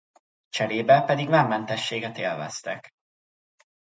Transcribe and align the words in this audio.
Cserébe 0.49 1.01
padig 1.01 1.29
vámmentességet 1.29 2.17
élveztek. 2.17 2.91